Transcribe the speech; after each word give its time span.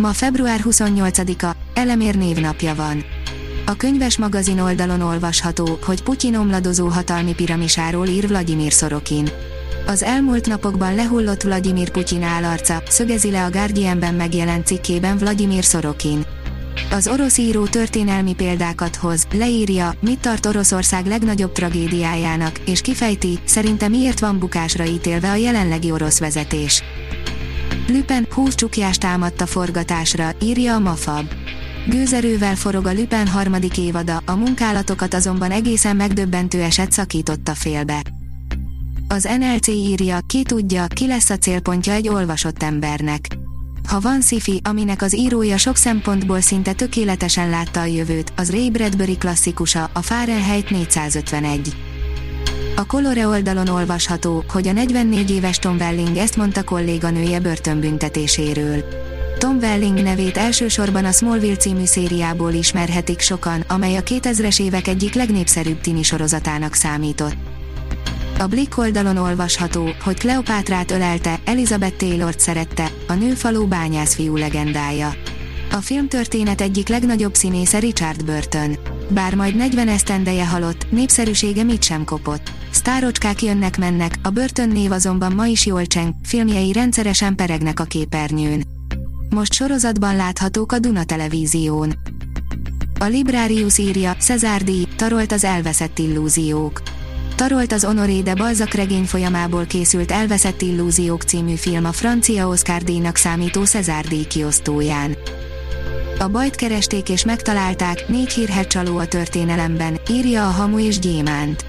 Ma 0.00 0.12
február 0.12 0.60
28-a, 0.64 1.56
Elemér 1.74 2.16
névnapja 2.16 2.74
van. 2.74 3.04
A 3.66 3.74
könyves 3.74 4.18
magazin 4.18 4.58
oldalon 4.58 5.00
olvasható, 5.00 5.78
hogy 5.84 6.02
Putyin 6.02 6.36
omladozó 6.36 6.86
hatalmi 6.86 7.34
piramisáról 7.34 8.06
ír 8.06 8.28
Vladimir 8.28 8.72
Szorokin. 8.72 9.28
Az 9.86 10.02
elmúlt 10.02 10.46
napokban 10.46 10.94
lehullott 10.94 11.42
Vladimir 11.42 11.90
Putyin 11.90 12.22
állarca, 12.22 12.82
szögezi 12.88 13.30
le 13.30 13.44
a 13.44 13.50
Guardianben 13.50 14.14
megjelent 14.14 14.66
cikkében 14.66 15.16
Vladimir 15.16 15.64
Szorokin. 15.64 16.26
Az 16.90 17.08
orosz 17.08 17.38
író 17.38 17.66
történelmi 17.66 18.34
példákat 18.34 18.96
hoz, 18.96 19.26
leírja, 19.32 19.94
mit 20.00 20.20
tart 20.20 20.46
Oroszország 20.46 21.06
legnagyobb 21.06 21.52
tragédiájának, 21.52 22.58
és 22.58 22.80
kifejti, 22.80 23.38
szerinte 23.44 23.88
miért 23.88 24.20
van 24.20 24.38
bukásra 24.38 24.84
ítélve 24.84 25.30
a 25.30 25.34
jelenlegi 25.34 25.90
orosz 25.90 26.18
vezetés. 26.18 26.82
Lüpen 27.90 28.26
20 28.30 28.54
csukjást 28.54 29.00
támadta 29.00 29.46
forgatásra, 29.46 30.30
írja 30.42 30.74
a 30.74 30.78
Mafab. 30.78 31.26
Gőzerővel 31.88 32.56
forog 32.56 32.86
a 32.86 32.92
Lüpen 32.92 33.26
harmadik 33.26 33.78
évada, 33.78 34.22
a 34.26 34.34
munkálatokat 34.34 35.14
azonban 35.14 35.50
egészen 35.50 35.96
megdöbbentő 35.96 36.62
eset 36.62 36.92
szakította 36.92 37.54
félbe. 37.54 38.02
Az 39.08 39.28
NLC 39.38 39.66
írja, 39.66 40.18
ki 40.26 40.42
tudja, 40.42 40.86
ki 40.86 41.06
lesz 41.06 41.30
a 41.30 41.36
célpontja 41.36 41.92
egy 41.92 42.08
olvasott 42.08 42.62
embernek. 42.62 43.26
Ha 43.88 44.00
van 44.00 44.20
sci 44.20 44.60
aminek 44.64 45.02
az 45.02 45.16
írója 45.16 45.56
sok 45.56 45.76
szempontból 45.76 46.40
szinte 46.40 46.72
tökéletesen 46.72 47.50
látta 47.50 47.80
a 47.80 47.84
jövőt, 47.84 48.32
az 48.36 48.50
Ray 48.50 48.70
Bradbury 48.70 49.16
klasszikusa, 49.16 49.90
a 49.92 50.02
Fahrenheit 50.02 50.70
451. 50.70 51.89
A 52.80 52.86
Colore 52.86 53.26
oldalon 53.26 53.68
olvasható, 53.68 54.44
hogy 54.48 54.68
a 54.68 54.72
44 54.72 55.30
éves 55.30 55.58
Tom 55.58 55.76
Welling 55.76 56.16
ezt 56.16 56.36
mondta 56.36 56.64
kolléganője 56.64 57.40
börtönbüntetéséről. 57.40 58.84
Tom 59.38 59.56
Welling 59.56 60.02
nevét 60.02 60.36
elsősorban 60.36 61.04
a 61.04 61.12
Smallville 61.12 61.56
című 61.56 61.84
szériából 61.84 62.52
ismerhetik 62.52 63.20
sokan, 63.20 63.64
amely 63.68 63.96
a 63.96 64.02
2000-es 64.02 64.60
évek 64.60 64.86
egyik 64.88 65.14
legnépszerűbb 65.14 65.80
tini 65.80 66.02
sorozatának 66.02 66.74
számított. 66.74 67.36
A 68.38 68.46
Blick 68.46 68.78
oldalon 68.78 69.16
olvasható, 69.16 69.88
hogy 70.04 70.18
Kleopátrát 70.18 70.90
ölelte, 70.90 71.40
Elizabeth 71.44 71.96
Taylort 71.96 72.40
szerette, 72.40 72.90
a 73.08 73.12
nőfalú 73.12 73.66
bányászfiú 73.66 74.36
legendája. 74.36 75.14
A 75.72 75.76
filmtörténet 75.76 76.60
egyik 76.60 76.88
legnagyobb 76.88 77.34
színésze 77.34 77.78
Richard 77.78 78.24
Burton. 78.24 78.76
Bár 79.08 79.34
majd 79.34 79.56
40 79.56 79.88
esztendeje 79.88 80.46
halott, 80.46 80.90
népszerűsége 80.90 81.62
mit 81.62 81.82
sem 81.82 82.04
kopott. 82.04 82.59
Sztárocskák 82.70 83.42
jönnek-mennek, 83.42 84.14
a 84.22 84.30
Burton 84.30 84.68
név 84.68 84.92
azonban 84.92 85.32
ma 85.32 85.46
is 85.46 85.66
jól 85.66 85.86
cseng, 85.86 86.14
filmjei 86.22 86.72
rendszeresen 86.72 87.34
peregnek 87.34 87.80
a 87.80 87.84
képernyőn. 87.84 88.64
Most 89.30 89.52
sorozatban 89.52 90.16
láthatók 90.16 90.72
a 90.72 90.78
Duna 90.78 91.04
televízión. 91.04 91.94
A 92.98 93.04
Librarius 93.04 93.78
írja, 93.78 94.14
Cezár 94.14 94.62
díj, 94.62 94.86
tarolt 94.96 95.32
az 95.32 95.44
elveszett 95.44 95.98
illúziók. 95.98 96.82
Tarolt 97.34 97.72
az 97.72 97.84
Honoré 97.84 98.20
de 98.20 98.34
Balzac 98.34 98.74
regény 98.74 99.04
folyamából 99.04 99.64
készült 99.64 100.10
Elveszett 100.10 100.62
illúziók 100.62 101.22
című 101.22 101.54
film 101.54 101.84
a 101.84 101.92
francia 101.92 102.48
Oscar 102.48 102.82
díjnak 102.82 103.16
számító 103.16 103.64
Cezár 103.64 104.04
díj 104.04 104.24
kiosztóján. 104.24 105.16
A 106.18 106.28
bajt 106.28 106.54
keresték 106.54 107.08
és 107.08 107.24
megtalálták, 107.24 108.08
négy 108.08 108.32
hírhet 108.32 108.66
csaló 108.68 108.98
a 108.98 109.06
történelemben, 109.06 110.00
írja 110.10 110.48
a 110.48 110.50
Hamu 110.50 110.78
és 110.78 110.98
Gyémánt. 110.98 111.64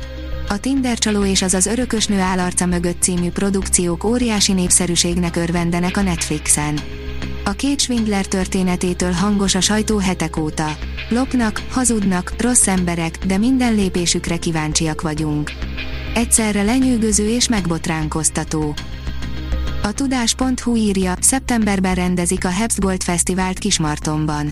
A 0.52 0.60
Tinder 0.60 0.98
csaló 0.98 1.24
és 1.26 1.42
az 1.42 1.54
az 1.54 1.66
örökös 1.66 2.08
nő 2.08 2.20
állarca 2.20 2.66
mögött 2.66 3.02
című 3.02 3.30
produkciók 3.30 4.04
óriási 4.04 4.54
népszerűségnek 4.54 5.36
örvendenek 5.36 5.98
a 5.98 6.02
Netflixen. 6.02 6.80
A 7.46 7.52
két 7.52 7.80
Schwindler 7.80 8.26
történetétől 8.26 9.12
hangos 9.12 9.56
a 9.56 9.62
sajtó 9.62 9.98
hetek 9.98 10.38
óta. 10.38 10.78
Lopnak, 11.10 11.62
hazudnak, 11.70 12.34
rossz 12.38 12.68
emberek, 12.68 13.18
de 13.26 13.38
minden 13.38 13.76
lépésükre 13.76 14.38
kíváncsiak 14.38 15.02
vagyunk. 15.02 15.52
Egyszerre 16.14 16.64
lenyűgöző 16.64 17.30
és 17.30 17.48
megbotránkoztató. 17.48 18.76
A 19.84 19.92
tudás.hu 19.92 20.76
írja, 20.76 21.14
szeptemberben 21.20 21.96
rendezik 21.96 22.46
a 22.46 22.50
Hebs 22.50 22.78
Gold 22.78 23.04
Fesztivált 23.04 23.60
Kismartonban. 23.60 24.50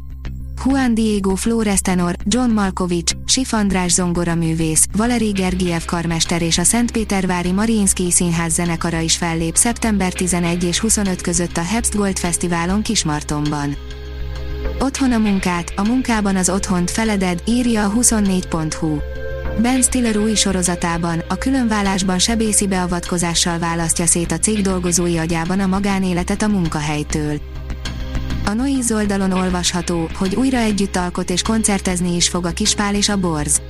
Juan 0.66 0.94
Diego 0.94 1.36
Flores 1.36 1.82
tenor, 1.82 2.16
John 2.26 2.52
Malkovich, 2.52 3.16
Sif 3.26 3.54
András 3.54 3.92
zongoraművész, 3.92 4.88
Valeri 4.98 5.30
Gergiev 5.30 5.86
karmester 5.86 6.42
és 6.42 6.58
a 6.58 6.64
Szentpétervári 6.64 7.52
Mariinszki 7.52 8.12
Színház 8.12 8.54
zenekara 8.54 9.00
is 9.00 9.18
fellép 9.18 9.56
szeptember 9.56 10.14
11 10.14 10.64
és 10.64 10.80
25 10.80 11.22
között 11.22 11.58
a 11.58 11.64
Hebst 11.64 11.96
Gold 11.96 12.18
Fesztiválon 12.18 12.82
Kismartonban. 12.82 13.76
Otthon 14.80 15.12
a 15.12 15.18
munkát, 15.18 15.74
a 15.76 15.88
munkában 15.88 16.36
az 16.36 16.50
otthont 16.50 16.92
feleded, 16.92 17.44
írja 17.46 17.86
a 17.86 17.92
24.hu. 17.92 18.98
Ben 19.62 19.82
Stiller 19.82 20.18
új 20.18 20.36
sorozatában, 20.36 21.24
a 21.28 21.36
különvállásban 21.36 22.20
sebészi 22.20 22.68
beavatkozással 22.68 23.60
választja 23.60 24.06
szét 24.06 24.32
a 24.32 24.40
cég 24.40 24.62
dolgozói 24.62 25.18
agyában 25.18 25.60
a 25.60 25.68
magánéletet 25.68 26.42
a 26.42 26.48
munkahelytől. 26.48 27.40
A 28.50 28.54
Noiz 28.54 28.92
oldalon 28.92 29.32
olvasható, 29.32 30.10
hogy 30.14 30.36
újra 30.36 30.58
együtt 30.58 30.96
alkot 30.96 31.30
és 31.30 31.42
koncertezni 31.42 32.16
is 32.16 32.30
fog 32.30 32.46
a 32.46 32.52
Kispál 32.52 32.96
és 32.96 33.10
a 33.10 33.18
Borz. 33.18 33.62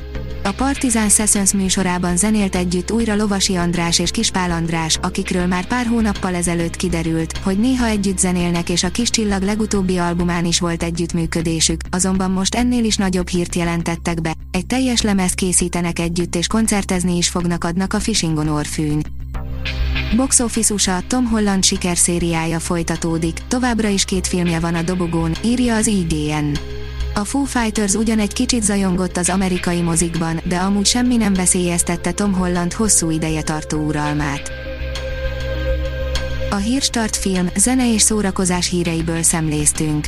A 0.43 0.51
Partizán 0.51 1.09
Sessions 1.09 1.53
műsorában 1.53 2.17
zenélt 2.17 2.55
együtt 2.55 2.91
újra 2.91 3.15
Lovasi 3.15 3.55
András 3.55 3.99
és 3.99 4.11
Kispál 4.11 4.51
András, 4.51 4.97
akikről 5.01 5.45
már 5.45 5.65
pár 5.65 5.85
hónappal 5.85 6.35
ezelőtt 6.35 6.75
kiderült, 6.75 7.37
hogy 7.37 7.59
néha 7.59 7.85
együtt 7.85 8.17
zenélnek 8.17 8.69
és 8.69 8.83
a 8.83 8.89
Kis 8.89 9.09
Csillag 9.09 9.41
legutóbbi 9.41 9.97
albumán 9.97 10.45
is 10.45 10.59
volt 10.59 10.83
együttműködésük, 10.83 11.81
azonban 11.89 12.31
most 12.31 12.55
ennél 12.55 12.83
is 12.83 12.95
nagyobb 12.95 13.27
hírt 13.27 13.55
jelentettek 13.55 14.21
be, 14.21 14.33
egy 14.51 14.65
teljes 14.65 15.01
lemez 15.01 15.33
készítenek 15.33 15.99
együtt 15.99 16.35
és 16.35 16.47
koncertezni 16.47 17.17
is 17.17 17.29
fognak 17.29 17.63
adnak 17.63 17.93
a 17.93 17.99
Fishing 17.99 18.37
on 18.37 18.47
Orfűn. 18.47 19.01
Box 20.15 20.39
Office 20.39 20.73
USA 20.73 21.01
Tom 21.07 21.25
Holland 21.25 21.63
sikerszériája 21.63 22.59
folytatódik, 22.59 23.39
továbbra 23.47 23.87
is 23.87 24.05
két 24.05 24.27
filmje 24.27 24.59
van 24.59 24.75
a 24.75 24.81
dobogón, 24.81 25.31
írja 25.43 25.75
az 25.75 25.87
IGN. 25.87 26.57
A 27.13 27.23
Foo 27.23 27.43
Fighters 27.43 27.93
ugyan 27.93 28.19
egy 28.19 28.33
kicsit 28.33 28.63
zajongott 28.63 29.17
az 29.17 29.29
amerikai 29.29 29.81
mozikban, 29.81 30.39
de 30.43 30.57
amúgy 30.57 30.85
semmi 30.85 31.17
nem 31.17 31.33
veszélyeztette 31.33 32.11
Tom 32.11 32.33
Holland 32.33 32.73
hosszú 32.73 33.09
ideje 33.09 33.41
tartó 33.41 33.85
uralmát. 33.85 34.51
A 36.49 36.55
Hírstart 36.55 37.15
film, 37.15 37.49
zene 37.55 37.93
és 37.93 38.01
szórakozás 38.01 38.69
híreiből 38.69 39.23
szemléztünk. 39.23 40.07